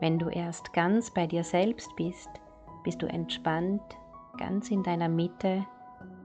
Wenn 0.00 0.18
du 0.18 0.30
erst 0.30 0.72
ganz 0.72 1.12
bei 1.12 1.26
dir 1.26 1.44
selbst 1.44 1.94
bist, 1.96 2.30
bist 2.84 3.02
du 3.02 3.06
entspannt, 3.06 3.82
ganz 4.38 4.70
in 4.70 4.82
deiner 4.82 5.10
Mitte 5.10 5.66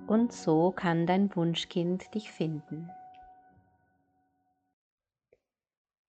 und 0.07 0.31
so 0.31 0.71
kann 0.71 1.05
dein 1.05 1.35
Wunschkind 1.35 2.13
dich 2.13 2.31
finden. 2.31 2.89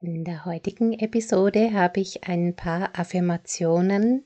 In 0.01 0.25
der 0.25 0.45
heutigen 0.45 0.93
Episode 0.93 1.73
habe 1.73 1.99
ich 1.99 2.29
ein 2.29 2.55
paar 2.55 2.97
Affirmationen 2.97 4.25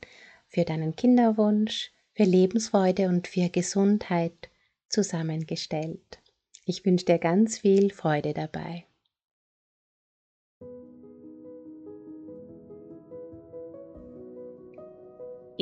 für 0.49 0.65
deinen 0.65 0.95
Kinderwunsch, 0.95 1.93
für 2.13 2.25
Lebensfreude 2.25 3.09
und 3.09 3.27
für 3.27 3.49
Gesundheit 3.49 4.51
zusammengestellt. 4.91 6.21
Ich 6.67 6.85
wünsche 6.85 7.07
dir 7.07 7.19
ganz 7.19 7.59
viel 7.59 7.91
Freude 7.91 8.35
dabei. 8.35 8.85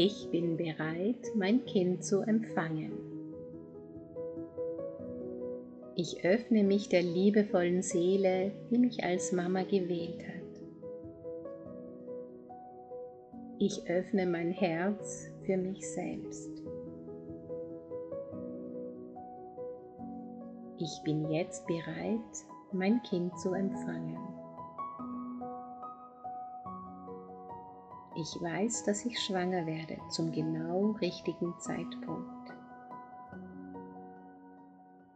Ich 0.01 0.31
bin 0.31 0.57
bereit, 0.57 1.27
mein 1.35 1.65
Kind 1.65 2.05
zu 2.05 2.21
empfangen. 2.21 2.93
Ich 5.97 6.25
öffne 6.25 6.63
mich 6.63 6.89
der 6.89 7.03
liebevollen 7.03 7.83
Seele, 7.83 8.53
die 8.71 8.79
mich 8.79 9.03
als 9.03 9.33
Mama 9.33 9.65
gewählt 9.65 10.23
hat. 10.25 10.63
Ich 13.59 13.91
öffne 13.91 14.27
mein 14.27 14.53
Herz 14.53 15.33
für 15.45 15.57
mich 15.57 15.85
selbst. 15.91 16.63
Ich 20.79 21.03
bin 21.03 21.29
jetzt 21.29 21.67
bereit, 21.67 22.45
mein 22.71 23.03
Kind 23.03 23.37
zu 23.41 23.53
empfangen. 23.53 24.38
Ich 28.21 28.43
weiß, 28.43 28.83
dass 28.83 29.07
ich 29.07 29.21
schwanger 29.21 29.65
werde 29.65 29.97
zum 30.11 30.33
genau 30.33 30.97
richtigen 31.01 31.55
Zeitpunkt. 31.61 32.53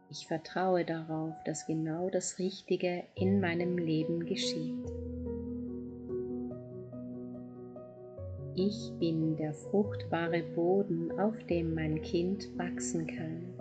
Ich 0.09 0.25
vertraue 0.25 0.85
darauf, 0.85 1.33
dass 1.43 1.65
genau 1.65 2.09
das 2.09 2.39
Richtige 2.39 3.03
in 3.15 3.41
meinem 3.41 3.77
Leben 3.77 4.25
geschieht. 4.25 4.89
Ich 8.55 8.93
bin 8.99 9.35
der 9.35 9.53
fruchtbare 9.53 10.43
Boden, 10.55 11.11
auf 11.19 11.35
dem 11.49 11.75
mein 11.75 12.01
Kind 12.03 12.57
wachsen 12.57 13.05
kann. 13.07 13.53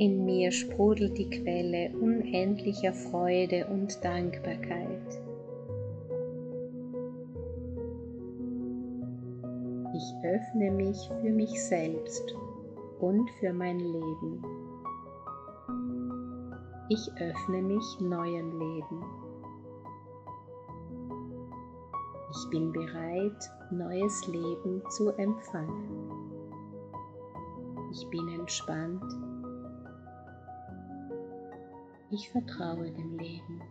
In 0.00 0.24
mir 0.24 0.50
sprudelt 0.50 1.16
die 1.16 1.30
Quelle 1.30 1.96
unendlicher 1.96 2.92
Freude 2.92 3.68
und 3.68 4.04
Dankbarkeit. 4.04 5.23
Öffne 10.44 10.70
mich 10.70 11.08
für 11.08 11.30
mich 11.30 11.62
selbst 11.64 12.34
und 13.00 13.30
für 13.38 13.52
mein 13.52 13.78
Leben. 13.78 14.42
Ich 16.88 17.10
öffne 17.18 17.62
mich 17.62 18.00
neuen 18.00 18.58
Leben. 18.58 19.04
Ich 22.30 22.50
bin 22.50 22.72
bereit, 22.72 23.50
neues 23.70 24.26
Leben 24.26 24.82
zu 24.90 25.10
empfangen. 25.16 26.20
Ich 27.92 28.06
bin 28.10 28.28
entspannt. 28.28 29.04
Ich 32.10 32.28
vertraue 32.30 32.90
dem 32.90 33.18
Leben. 33.18 33.62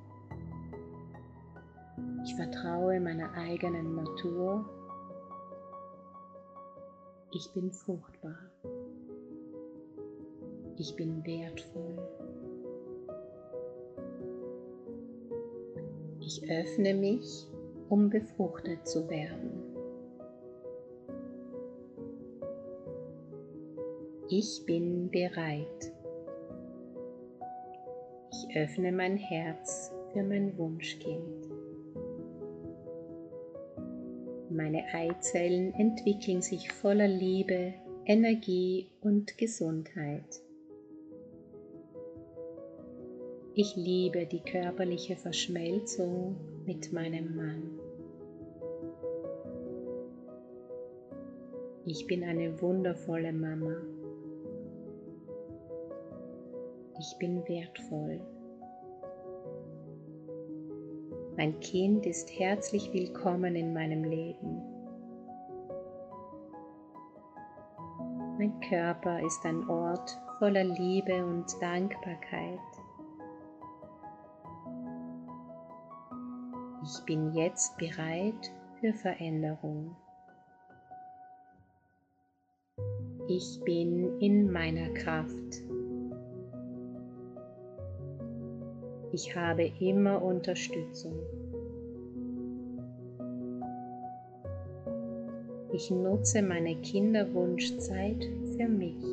Ich 2.23 2.35
vertraue 2.35 2.99
meiner 2.99 3.31
eigenen 3.33 3.95
Natur 3.95 4.65
ich 7.35 7.51
bin 7.51 7.71
fruchtbar. 7.71 8.37
Ich 10.77 10.95
bin 10.95 11.25
wertvoll. 11.25 11.97
Ich 16.19 16.43
öffne 16.49 16.93
mich, 16.93 17.47
um 17.89 18.09
befruchtet 18.09 18.87
zu 18.87 19.09
werden. 19.09 19.51
Ich 24.29 24.63
bin 24.65 25.09
bereit. 25.09 25.91
Ich 28.31 28.57
öffne 28.57 28.91
mein 28.91 29.17
Herz 29.17 29.91
für 30.11 30.23
mein 30.23 30.57
Wunschkind. 30.57 31.42
Meine 34.53 34.83
Eizellen 34.93 35.73
entwickeln 35.73 36.43
sich 36.43 36.71
voller 36.71 37.07
Liebe, 37.07 37.73
Energie 38.05 38.87
und 39.01 39.35
Gesundheit. 39.35 40.43
Ich 43.55 43.75
liebe 43.75 44.27
die 44.27 44.41
körperliche 44.41 45.15
Verschmelzung 45.15 46.35
mit 46.67 46.93
meinem 46.93 47.35
Mann. 47.35 47.79
Ich 51.85 52.05
bin 52.05 52.23
eine 52.23 52.61
wundervolle 52.61 53.33
Mama. 53.33 53.81
Ich 56.99 57.17
bin 57.17 57.41
wertvoll. 57.47 58.21
Mein 61.35 61.59
Kind 61.61 62.05
ist 62.05 62.29
herzlich 62.37 62.93
willkommen 62.93 63.55
in 63.55 63.73
meinem 63.73 64.03
Leben. 64.03 64.61
Mein 68.37 68.59
Körper 68.69 69.19
ist 69.25 69.43
ein 69.43 69.67
Ort 69.67 70.15
voller 70.37 70.63
Liebe 70.63 71.25
und 71.25 71.45
Dankbarkeit. 71.59 72.59
Ich 76.83 77.03
bin 77.05 77.33
jetzt 77.33 77.79
bereit 77.79 78.51
für 78.79 78.93
Veränderung. 78.93 79.95
Ich 83.27 83.59
bin 83.65 84.19
in 84.19 84.51
meiner 84.51 84.89
Kraft. 84.89 85.63
Ich 89.15 89.35
habe 89.35 89.71
immer 89.79 90.23
Unterstützung. 90.23 91.13
Ich 95.71 95.91
nutze 95.91 96.41
meine 96.41 96.75
Kinderwunschzeit 96.77 98.27
für 98.57 98.67
mich. 98.67 99.03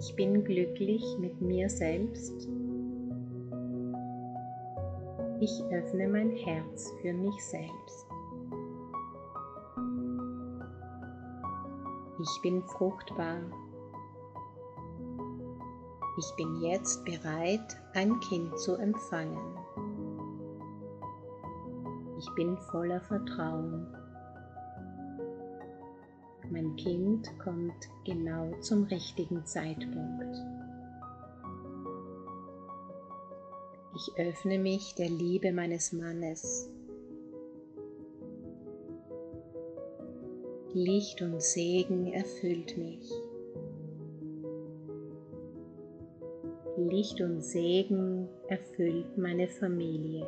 Ich 0.00 0.14
bin 0.14 0.44
glücklich 0.44 1.02
mit 1.18 1.40
mir 1.40 1.70
selbst. 1.70 2.46
Ich 5.40 5.62
öffne 5.70 6.08
mein 6.08 6.30
Herz 6.32 6.92
für 7.00 7.14
mich 7.14 7.42
selbst. 7.42 8.06
Ich 12.20 12.42
bin 12.42 12.62
fruchtbar 12.64 13.40
ich 16.18 16.36
bin 16.36 16.60
jetzt 16.60 17.04
bereit, 17.04 17.76
ein 17.94 18.20
Kind 18.20 18.58
zu 18.58 18.76
empfangen. 18.76 19.56
Ich 22.18 22.28
bin 22.34 22.56
voller 22.70 23.00
Vertrauen. 23.00 23.86
Mein 26.50 26.76
Kind 26.76 27.26
kommt 27.38 27.88
genau 28.04 28.52
zum 28.60 28.84
richtigen 28.84 29.44
Zeitpunkt. 29.46 30.36
Ich 33.94 34.12
öffne 34.18 34.58
mich 34.58 34.94
der 34.94 35.08
Liebe 35.08 35.52
meines 35.52 35.92
Mannes. 35.92 36.68
Licht 40.74 41.22
und 41.22 41.42
Segen 41.42 42.12
erfüllt 42.12 42.76
mich. 42.76 43.10
Licht 46.88 47.20
und 47.20 47.42
Segen 47.42 48.28
erfüllt 48.48 49.16
meine 49.16 49.48
Familie. 49.48 50.26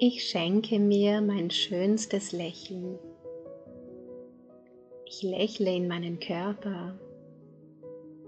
Ich 0.00 0.28
schenke 0.28 0.78
mir 0.78 1.20
mein 1.20 1.50
schönstes 1.50 2.30
Lächeln. 2.30 3.00
Ich 5.06 5.24
lächle 5.24 5.74
in 5.74 5.88
meinen 5.88 6.20
Körper. 6.20 6.96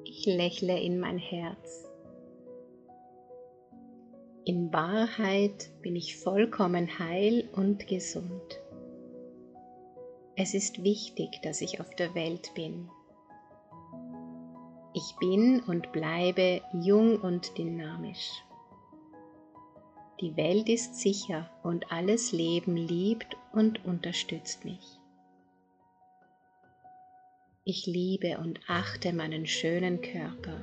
Ich 0.03 0.27
lächle 0.27 0.81
in 0.81 0.99
mein 0.99 1.19
Herz. 1.19 1.89
In 4.45 4.73
Wahrheit 4.73 5.71
bin 5.81 5.95
ich 5.95 6.17
vollkommen 6.17 6.99
heil 6.99 7.49
und 7.53 7.87
gesund. 7.87 8.61
Es 10.35 10.55
ist 10.55 10.83
wichtig, 10.83 11.41
dass 11.45 11.61
ich 11.61 11.79
auf 11.79 11.95
der 11.95 12.17
Welt 12.17 12.51
bin. 12.57 12.91
Ich 14.93 15.15
bin 15.21 15.61
und 15.69 15.93
bleibe 15.93 16.63
jung 16.73 17.21
und 17.21 17.57
dynamisch. 17.57 18.43
Die 20.21 20.37
Welt 20.37 20.69
ist 20.69 20.97
sicher 20.97 21.49
und 21.63 21.91
alles 21.91 22.33
Leben 22.33 22.77
liebt 22.77 23.39
und 23.55 23.83
unterstützt 23.87 24.67
mich. 24.67 25.01
Ich 27.65 27.87
liebe 27.87 28.37
und 28.39 28.61
achte 28.69 29.15
meinen 29.15 29.47
schönen 29.47 30.03
Körper. 30.03 30.61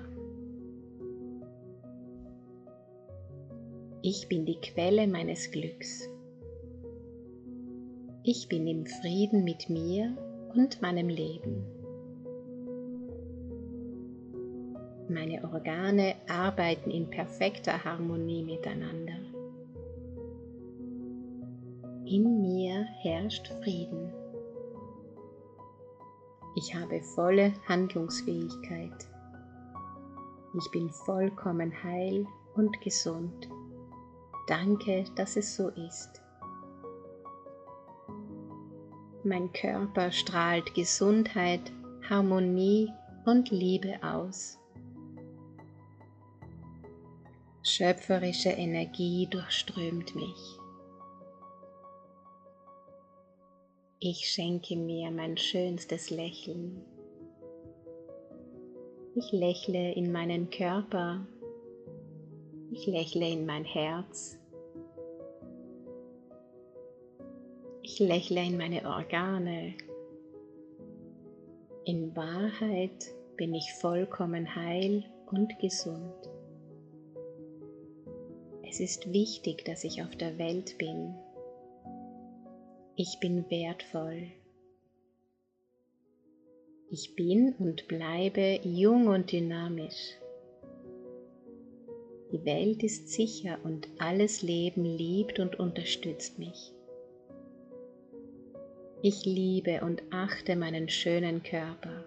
Ich 4.04 4.28
bin 4.30 4.46
die 4.46 4.60
Quelle 4.62 5.08
meines 5.08 5.50
Glücks. 5.50 6.08
Ich 8.24 8.48
bin 8.50 8.68
im 8.68 8.86
Frieden 8.86 9.44
mit 9.44 9.70
mir 9.70 10.16
und 10.54 10.84
meinem 10.84 11.10
Leben. 11.10 11.66
Meine 15.10 15.44
Organe 15.46 16.16
arbeiten 16.28 16.92
in 16.92 17.10
perfekter 17.10 17.84
Harmonie 17.84 18.44
miteinander. 18.44 19.27
In 22.10 22.42
mir 22.42 22.86
herrscht 23.02 23.50
Frieden. 23.62 24.14
Ich 26.56 26.74
habe 26.74 27.04
volle 27.04 27.52
Handlungsfähigkeit. 27.68 29.10
Ich 30.58 30.72
bin 30.72 30.90
vollkommen 30.90 31.84
heil 31.84 32.26
und 32.56 32.80
gesund. 32.80 33.50
Danke, 34.48 35.04
dass 35.18 35.36
es 35.36 35.54
so 35.58 35.68
ist. 35.68 36.22
Mein 39.26 39.52
Körper 39.52 40.10
strahlt 40.10 40.74
Gesundheit, 40.76 41.74
Harmonie 42.10 42.90
und 43.26 43.52
Liebe 43.52 43.96
aus. 44.02 44.58
Schöpferische 47.64 48.52
Energie 48.52 49.28
durchströmt 49.30 50.16
mich. 50.16 50.57
Ich 54.00 54.30
schenke 54.30 54.76
mir 54.76 55.10
mein 55.10 55.38
schönstes 55.38 56.12
Lächeln. 56.12 56.86
Ich 59.16 59.32
lächle 59.32 59.94
in 59.94 60.12
meinen 60.12 60.52
Körper. 60.52 61.26
Ich 62.72 62.86
lächle 62.86 63.28
in 63.28 63.48
mein 63.48 63.66
Herz. 63.66 64.38
Ich 67.82 67.98
lächle 67.98 68.44
in 68.44 68.58
meine 68.58 68.88
Organe. 68.88 69.74
In 71.86 72.16
Wahrheit 72.16 73.16
bin 73.36 73.56
ich 73.56 73.74
vollkommen 73.82 74.56
heil 74.56 75.06
und 75.32 75.58
gesund. 75.58 76.30
Es 78.70 78.80
ist 78.80 79.12
wichtig, 79.12 79.66
dass 79.66 79.84
ich 79.84 80.04
auf 80.04 80.16
der 80.16 80.38
Welt 80.38 80.78
bin 80.78 81.16
ich 83.00 83.20
bin 83.20 83.48
wertvoll. 83.52 84.24
Ich 86.90 87.16
bin 87.16 87.54
und 87.60 87.88
bleibe 87.88 88.60
jung 88.64 89.08
und 89.08 89.32
dynamisch. 89.32 90.16
Die 92.32 92.44
Welt 92.44 92.82
ist 92.82 93.10
sicher 93.10 93.60
und 93.64 93.88
alles 94.00 94.42
Leben 94.42 94.84
liebt 94.84 95.40
und 95.40 95.60
unterstützt 95.60 96.40
mich. 96.40 96.74
Ich 99.04 99.26
liebe 99.26 99.82
und 99.82 100.02
achte 100.10 100.56
meinen 100.56 100.90
schönen 100.90 101.44
Körper. 101.44 102.04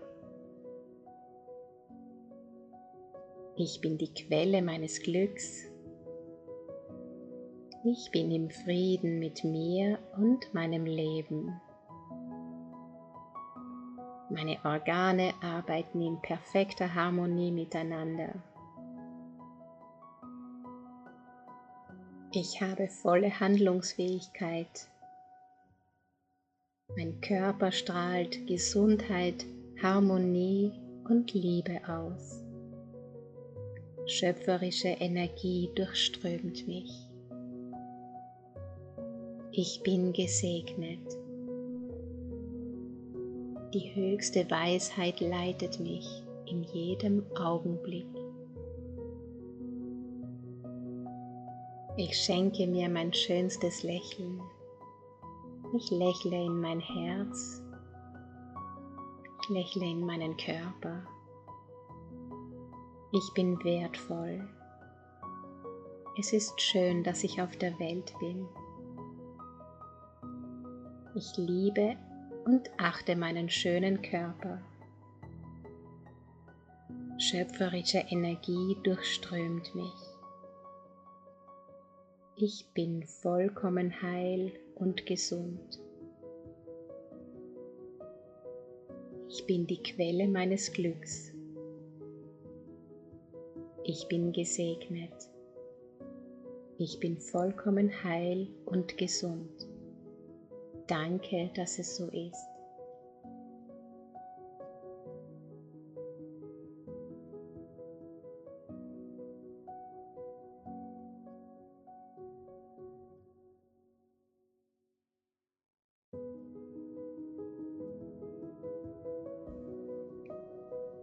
Ich 3.57 3.81
bin 3.81 3.97
die 3.97 4.13
Quelle 4.13 4.61
meines 4.61 5.01
Glücks 5.01 5.70
ich 7.85 8.11
bin 8.11 8.31
im 8.31 8.51
Frieden 8.51 9.19
mit 9.19 9.43
mir 9.43 9.99
und 10.17 10.53
meinem 10.53 10.85
Leben. 10.85 11.61
Meine 14.29 14.59
Organe 14.65 15.33
arbeiten 15.43 16.01
in 16.03 16.21
perfekter 16.21 16.95
Harmonie 16.95 17.51
miteinander. 17.51 18.35
Ich 22.33 22.61
habe 22.61 22.87
volle 22.89 23.41
Handlungsfähigkeit. 23.41 24.89
Mein 26.97 27.21
Körper 27.21 27.73
strahlt 27.73 28.47
Gesundheit, 28.47 29.47
Harmonie 29.83 30.73
und 31.09 31.33
Liebe 31.33 31.81
aus. 31.89 32.45
Schöpferische 34.07 34.89
Energie 34.89 35.71
durchströmt 35.75 36.69
mich. 36.69 37.10
Ich 39.63 39.83
bin 39.83 40.15
gesegnet. 40.15 41.19
Die 43.75 43.95
höchste 43.95 44.51
Weisheit 44.51 45.21
leitet 45.21 45.79
mich 45.81 46.25
in 46.47 46.63
jedem 46.63 47.23
Augenblick. 47.37 48.09
Ich 51.99 52.17
schenke 52.17 52.67
mir 52.67 52.89
mein 52.89 53.13
schönstes 53.13 53.83
Lächeln. 53.83 54.41
Ich 55.77 55.91
lächle 55.91 56.43
in 56.43 56.59
mein 56.59 56.81
Herz. 56.81 57.63
Ich 59.43 59.49
lächle 59.51 59.85
in 59.85 60.07
meinen 60.07 60.39
Körper. 60.39 61.03
Ich 63.13 63.31
bin 63.35 63.63
wertvoll. 63.63 64.49
Es 66.19 66.33
ist 66.33 66.59
schön, 66.59 67.05
dass 67.05 67.23
ich 67.25 67.43
auf 67.43 67.55
der 67.59 67.79
Welt 67.79 68.15
bin. 68.21 68.49
Ich 71.15 71.37
liebe 71.37 71.97
und 72.45 72.71
achte 72.79 73.17
meinen 73.17 73.51
schönen 73.51 74.01
Körper. 74.01 74.63
Schöpferische 77.19 77.99
Energie 78.09 78.77
durchströmt 78.85 79.75
mich. 79.75 79.93
Ich 82.37 82.65
bin 82.75 83.03
vollkommen 83.03 84.01
heil 84.01 84.53
und 84.77 85.05
gesund. 85.05 85.81
Ich 89.29 89.45
bin 89.47 89.67
die 89.67 89.83
Quelle 89.83 90.29
meines 90.29 90.73
Glücks. 90.73 91.33
Ich 93.83 94.07
bin 94.07 94.33
gesegnet. 94.33 95.29
Ich 96.79 97.01
bin 97.01 97.19
vollkommen 97.19 98.05
heil 98.05 98.49
und 98.65 98.97
gesund. 98.97 99.70
Danke, 100.91 101.49
dass 101.55 101.79
es 101.79 101.97
so 101.97 102.09
ist. 102.09 102.49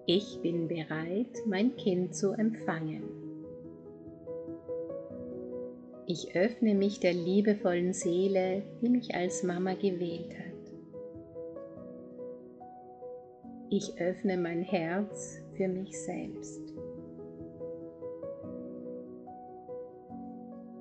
Ich 0.06 0.42
bin 0.42 0.68
bereit, 0.68 1.28
mein 1.46 1.74
Kind 1.78 2.14
zu 2.14 2.34
empfangen. 2.34 3.27
Ich 6.10 6.38
öffne 6.38 6.74
mich 6.74 7.02
der 7.02 7.12
liebevollen 7.12 7.92
Seele, 7.92 8.64
die 8.82 8.88
mich 8.88 9.14
als 9.14 9.44
Mama 9.44 9.74
gewählt 9.74 10.34
hat. 10.40 10.48
Ich 13.70 14.00
öffne 14.00 14.38
mein 14.38 14.62
Herz 14.62 15.42
für 15.58 15.68
mich 15.68 16.02
selbst. 16.02 16.62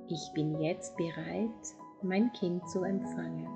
Ich 0.07 0.31
bin 0.33 0.61
jetzt 0.61 0.97
bereit, 0.97 1.75
mein 2.03 2.33
Kind 2.35 2.69
zu 2.71 2.85
empfangen. 2.85 3.49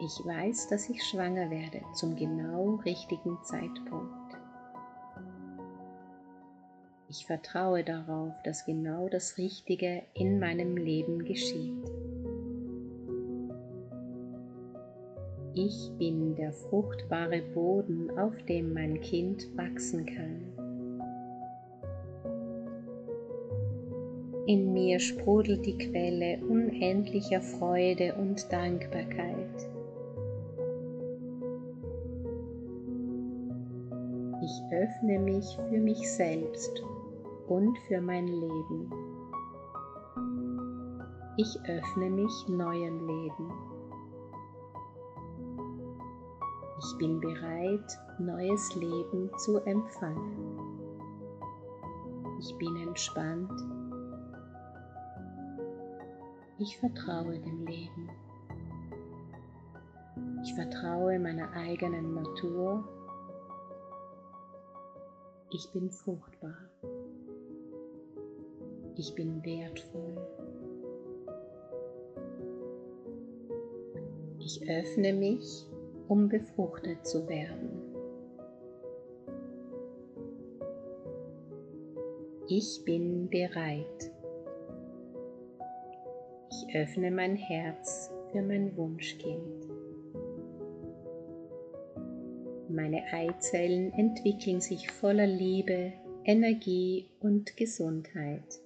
Ich 0.00 0.26
weiß, 0.26 0.68
dass 0.68 0.90
ich 0.90 1.02
schwanger 1.02 1.48
werde 1.48 1.80
zum 1.94 2.14
genau 2.14 2.74
richtigen 2.84 3.38
Zeitpunkt. 3.42 4.19
Ich 7.10 7.26
vertraue 7.26 7.82
darauf, 7.82 8.32
dass 8.44 8.64
genau 8.64 9.08
das 9.08 9.36
Richtige 9.36 10.02
in 10.14 10.38
meinem 10.38 10.76
Leben 10.76 11.24
geschieht. 11.24 11.90
Ich 15.52 15.90
bin 15.98 16.36
der 16.36 16.52
fruchtbare 16.52 17.42
Boden, 17.52 18.16
auf 18.16 18.40
dem 18.44 18.74
mein 18.74 19.00
Kind 19.00 19.48
wachsen 19.56 20.06
kann. 20.06 20.52
In 24.46 24.72
mir 24.72 25.00
sprudelt 25.00 25.66
die 25.66 25.78
Quelle 25.78 26.38
unendlicher 26.46 27.40
Freude 27.40 28.14
und 28.14 28.52
Dankbarkeit. 28.52 29.68
Ich 34.44 34.62
öffne 34.72 35.18
mich 35.18 35.56
für 35.68 35.78
mich 35.78 36.08
selbst 36.08 36.82
und 37.50 37.76
für 37.88 38.00
mein 38.00 38.28
Leben. 38.28 38.92
Ich 41.36 41.58
öffne 41.64 42.08
mich 42.08 42.48
neuem 42.48 43.08
Leben. 43.08 43.52
Ich 46.78 46.98
bin 46.98 47.20
bereit, 47.20 47.98
neues 48.20 48.74
Leben 48.76 49.30
zu 49.38 49.58
empfangen. 49.64 50.60
Ich 52.38 52.56
bin 52.56 52.76
entspannt. 52.76 53.52
Ich 56.58 56.78
vertraue 56.78 57.40
dem 57.40 57.66
Leben. 57.66 58.10
Ich 60.44 60.54
vertraue 60.54 61.18
meiner 61.18 61.50
eigenen 61.52 62.14
Natur. 62.14 62.84
Ich 65.50 65.68
bin 65.72 65.90
fruchtbar. 65.90 66.69
Ich 69.00 69.14
bin 69.14 69.42
wertvoll. 69.42 70.14
Ich 74.38 74.60
öffne 74.68 75.14
mich, 75.14 75.64
um 76.06 76.28
befruchtet 76.28 77.06
zu 77.06 77.26
werden. 77.26 77.80
Ich 82.46 82.82
bin 82.84 83.30
bereit. 83.30 84.12
Ich 86.50 86.76
öffne 86.76 87.10
mein 87.10 87.36
Herz 87.36 88.10
für 88.30 88.42
mein 88.42 88.76
Wunschkind. 88.76 89.66
Meine 92.68 93.02
Eizellen 93.14 93.94
entwickeln 93.94 94.60
sich 94.60 94.90
voller 94.90 95.26
Liebe, 95.26 95.94
Energie 96.26 97.08
und 97.20 97.56
Gesundheit. 97.56 98.60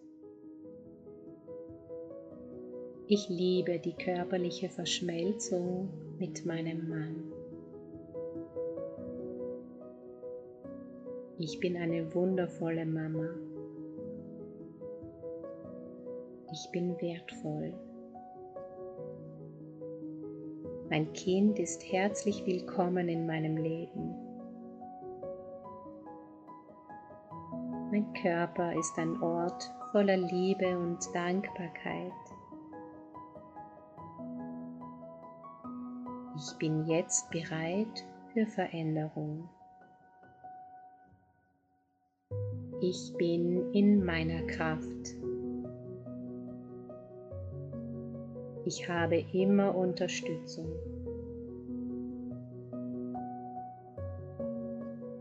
Ich 3.06 3.28
liebe 3.28 3.78
die 3.78 3.92
körperliche 3.92 4.70
Verschmelzung 4.70 5.90
mit 6.18 6.46
meinem 6.46 6.88
Mann. 6.88 7.32
Ich 11.36 11.60
bin 11.60 11.76
eine 11.76 12.14
wundervolle 12.14 12.86
Mama. 12.86 13.28
Ich 16.50 16.70
bin 16.72 16.98
wertvoll. 16.98 17.74
Mein 20.88 21.12
Kind 21.12 21.58
ist 21.58 21.92
herzlich 21.92 22.46
willkommen 22.46 23.10
in 23.10 23.26
meinem 23.26 23.58
Leben. 23.58 24.14
Mein 27.90 28.10
Körper 28.22 28.74
ist 28.78 28.96
ein 28.96 29.20
Ort 29.20 29.70
voller 29.92 30.16
Liebe 30.16 30.78
und 30.78 30.98
Dankbarkeit. 31.14 32.33
Ich 36.36 36.58
bin 36.58 36.84
jetzt 36.86 37.30
bereit 37.30 38.04
für 38.32 38.44
Veränderung. 38.44 39.48
Ich 42.80 43.14
bin 43.16 43.72
in 43.72 44.04
meiner 44.04 44.42
Kraft. 44.42 45.14
Ich 48.64 48.88
habe 48.88 49.24
immer 49.32 49.76
Unterstützung. 49.76 50.66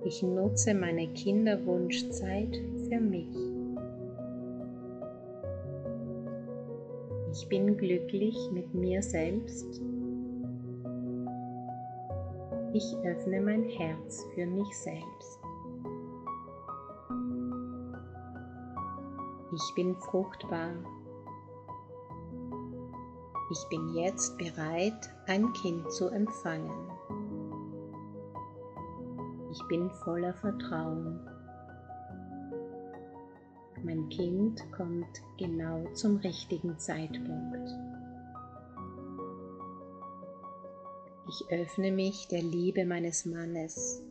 Ich 0.03 0.24
nutze 0.24 0.74
meine 0.74 1.08
Kinderwunschzeit 1.13 2.60
für 2.89 3.00
mich. 3.00 3.36
Ich 7.32 7.48
bin 7.50 7.77
glücklich 7.77 8.36
mit 8.51 8.74
mir 8.74 9.03
selbst 9.03 9.79
ich 12.74 12.98
öffne 13.03 13.39
mein 13.39 13.63
Herz 13.63 14.25
für 14.34 14.48
mich 14.48 14.75
selbst. 14.75 15.39
Ich 19.53 19.75
bin 19.75 19.96
fruchtbar. 19.96 20.72
Ich 23.51 23.70
bin 23.70 23.94
jetzt 23.94 24.36
bereit, 24.39 25.13
ein 25.27 25.53
Kind 25.53 25.92
zu 25.92 26.10
empfangen. 26.10 26.89
Ich 29.51 29.62
bin 29.68 29.92
voller 30.03 30.34
Vertrauen. 30.34 31.20
Mein 33.84 34.10
Kind 34.10 34.63
kommt 34.72 35.22
genau 35.38 35.86
zum 35.94 36.18
richtigen 36.18 36.80
Zeitpunkt. 36.80 37.70
Ich 41.27 41.46
öffne 41.50 41.92
mich 41.92 42.27
der 42.27 42.42
Liebe 42.42 42.86
meines 42.86 43.25
Mannes. 43.25 44.03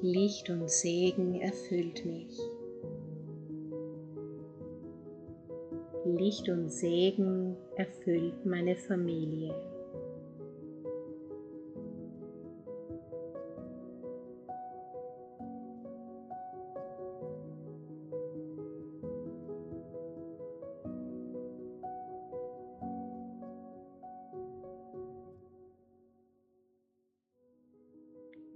Licht 0.00 0.48
und 0.50 0.70
Segen 0.70 1.40
erfüllt 1.40 2.04
mich. 2.06 2.38
Licht 6.04 6.48
und 6.48 6.70
Segen 6.70 7.56
erfüllt 7.76 8.46
meine 8.46 8.76
Familie. 8.76 9.52